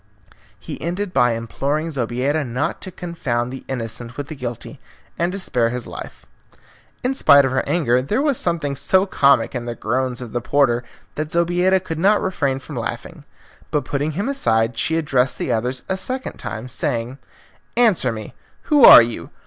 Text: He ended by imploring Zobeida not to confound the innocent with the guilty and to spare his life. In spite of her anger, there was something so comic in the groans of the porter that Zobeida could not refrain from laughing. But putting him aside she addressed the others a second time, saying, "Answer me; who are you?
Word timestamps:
He 0.59 0.81
ended 0.81 1.13
by 1.13 1.33
imploring 1.35 1.89
Zobeida 1.91 2.43
not 2.43 2.81
to 2.81 2.91
confound 2.91 3.53
the 3.53 3.63
innocent 3.67 4.17
with 4.17 4.29
the 4.29 4.35
guilty 4.35 4.79
and 5.19 5.31
to 5.31 5.37
spare 5.37 5.69
his 5.69 5.85
life. 5.85 6.25
In 7.03 7.13
spite 7.13 7.45
of 7.45 7.51
her 7.51 7.63
anger, 7.69 8.01
there 8.01 8.19
was 8.19 8.39
something 8.39 8.75
so 8.75 9.05
comic 9.05 9.53
in 9.53 9.65
the 9.65 9.75
groans 9.75 10.19
of 10.19 10.31
the 10.33 10.41
porter 10.41 10.83
that 11.13 11.31
Zobeida 11.31 11.79
could 11.79 11.99
not 11.99 12.19
refrain 12.19 12.57
from 12.57 12.77
laughing. 12.77 13.25
But 13.69 13.85
putting 13.85 14.13
him 14.13 14.27
aside 14.27 14.75
she 14.75 14.97
addressed 14.97 15.37
the 15.37 15.51
others 15.51 15.83
a 15.87 15.97
second 15.97 16.37
time, 16.37 16.67
saying, 16.67 17.19
"Answer 17.77 18.11
me; 18.11 18.33
who 18.63 18.83
are 18.83 19.03
you? 19.03 19.29